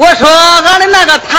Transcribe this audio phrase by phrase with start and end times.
[0.00, 1.38] 我说俺的那个他，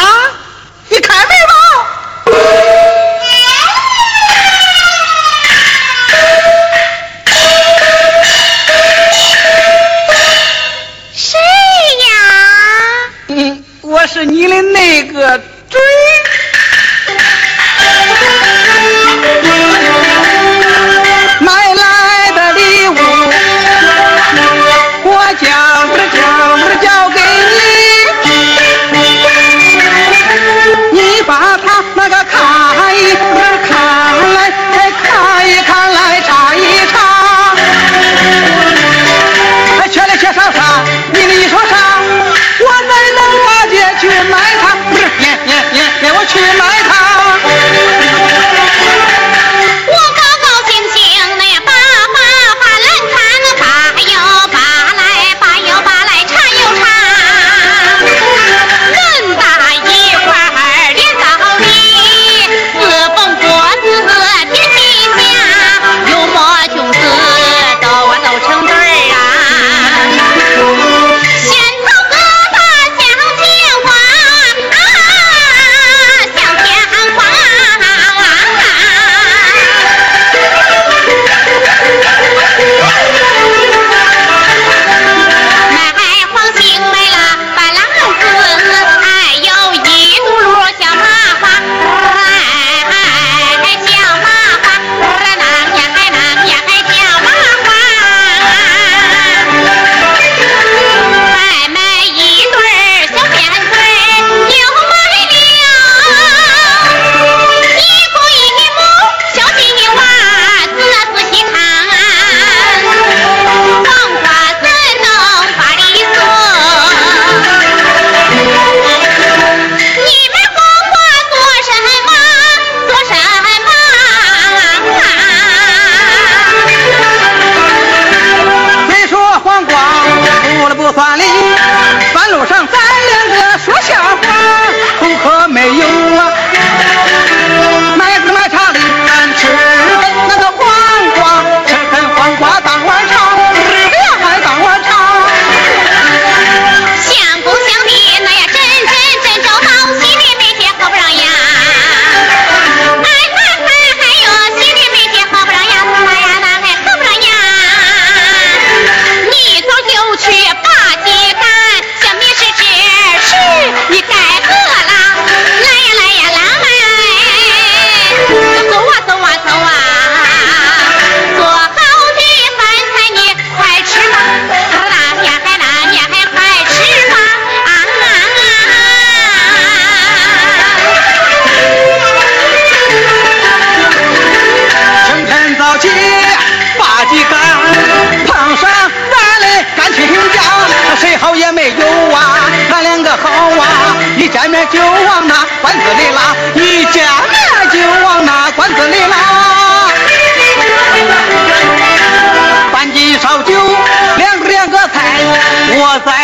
[205.83, 206.20] 我在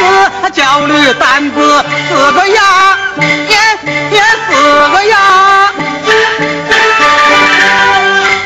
[0.00, 2.62] 担子，叫驴担子四个牙，
[3.20, 3.56] 也
[4.10, 4.50] 也四
[4.92, 5.72] 个牙。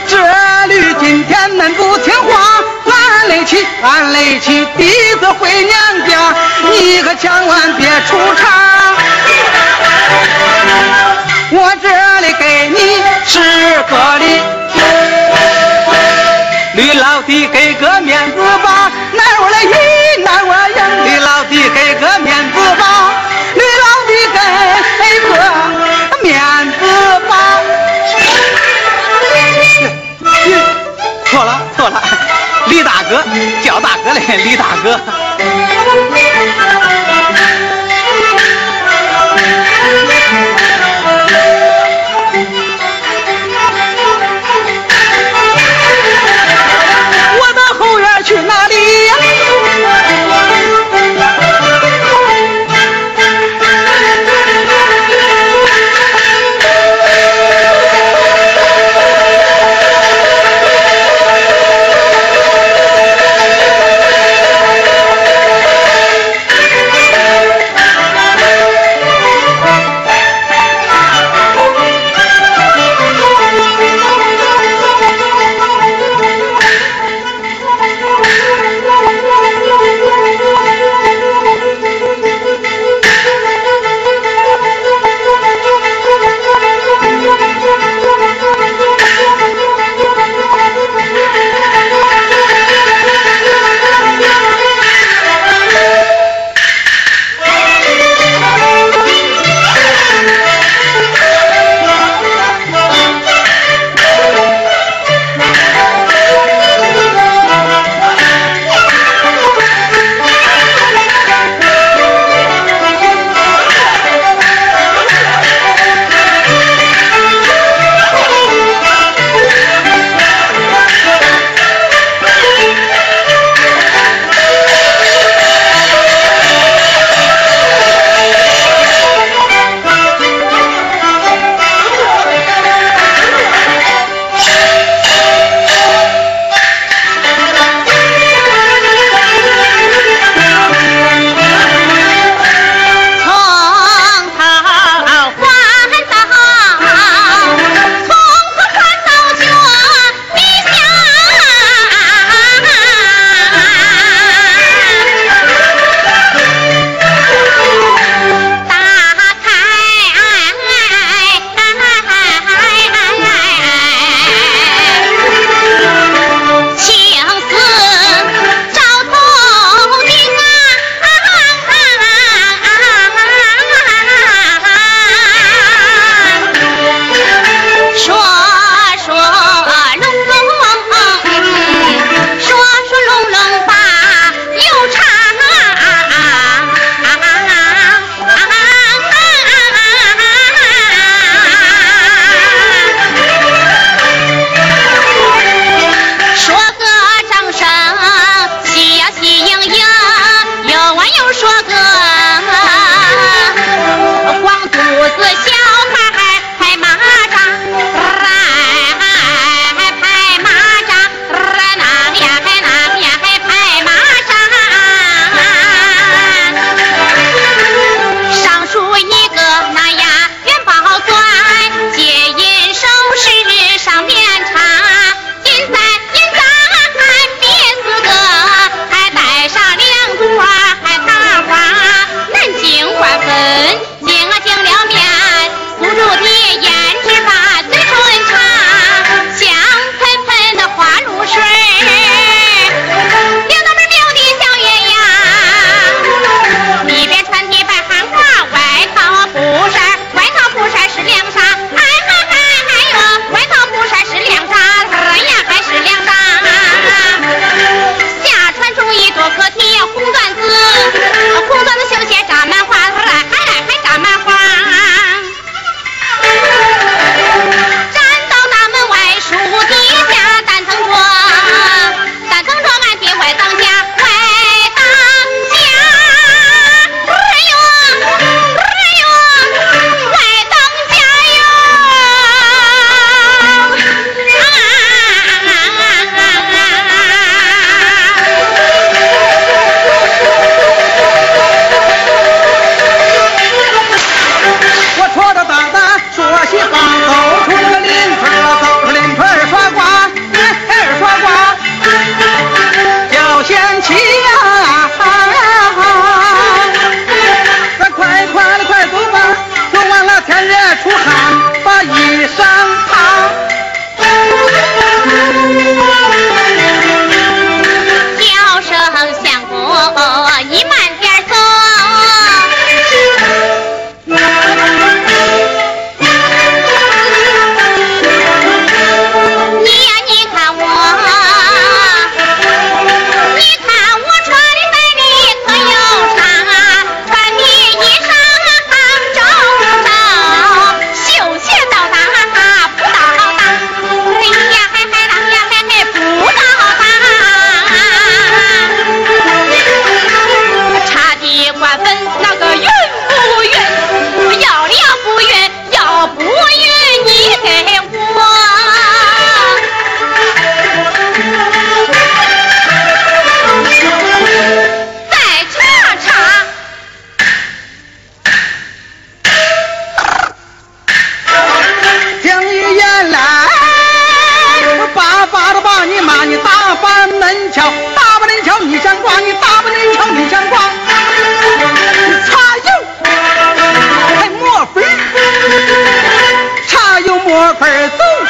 [0.06, 6.34] 这驴今天恁不听话，俺来气，俺来气，弟子回娘家，
[6.70, 8.50] 你可千万别出场。
[11.50, 11.88] 我这
[12.20, 13.38] 里给你十
[13.88, 14.53] 个礼。
[32.68, 33.24] 李大哥
[33.62, 35.00] 叫大哥嘞，李大哥。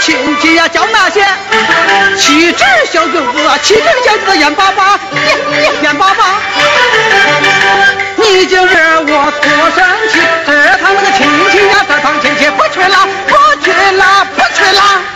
[0.04, 1.24] 亲戚呀，叫那些
[2.18, 5.00] 气质小舅子，气质小舅子眼巴巴，
[5.82, 6.42] 眼巴巴。
[8.16, 9.82] 你就惹我多生
[10.12, 13.34] 气，这趟那个亲戚呀，这趟亲戚不去了，不
[13.64, 15.13] 去了，不去了。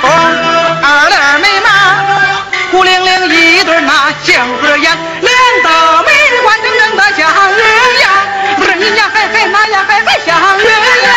[0.00, 0.10] 窗，
[0.82, 1.68] 二来二妹嘛，
[2.70, 6.12] 孤零零一对那杏子眼，两道眉
[6.44, 7.20] 弯红红的像
[7.56, 7.62] 月
[8.02, 8.04] 牙，
[8.58, 10.28] 么儿一呀，嘿嘿，那呀嘿嘿像
[10.58, 10.64] 月
[11.04, 11.08] 牙。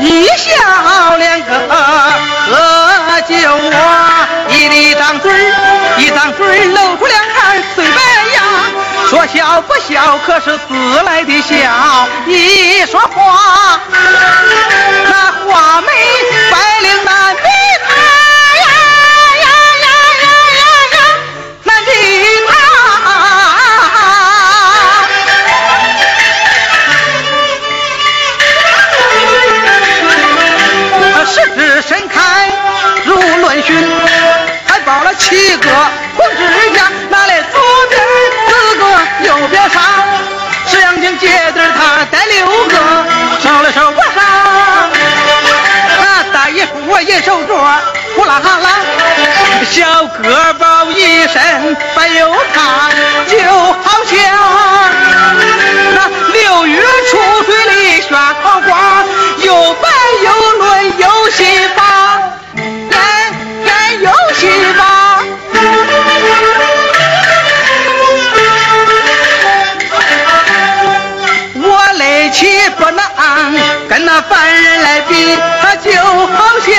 [0.00, 0.50] 一笑
[1.16, 1.50] 了个
[2.48, 2.50] 喝
[3.22, 3.70] 酒窝，
[4.48, 5.30] 一张嘴，
[5.98, 6.78] 一张嘴儿喽。
[9.32, 13.80] 笑不笑可是自来的笑，一说话
[15.04, 15.88] 那话没
[16.50, 17.40] 白领那比
[47.32, 47.80] 副银手镯，
[48.14, 48.68] 呼啦啦，
[49.70, 52.90] 小胳膊一身白油汤，
[53.26, 53.38] 就
[53.82, 54.16] 好像
[73.92, 76.72] 跟那凡人来比，他就好像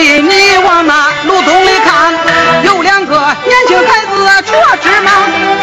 [0.00, 2.14] 你往那路洞里看，
[2.64, 5.10] 有两个年轻孩子戳芝麻，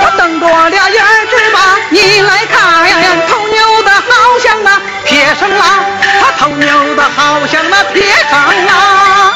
[0.01, 2.95] 他瞪着俩眼儿直把你来看，呀
[3.27, 5.65] 头牛的好像那撇生拉，
[6.21, 9.33] 他头牛的好像那撇生拉。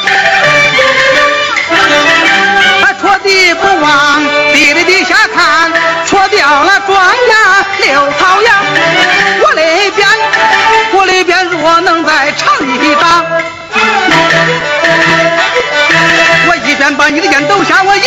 [2.80, 5.72] 他戳地不往地里底下看，
[6.06, 8.12] 戳掉了庄稼溜
[17.12, 18.00] 你的烟斗下，我一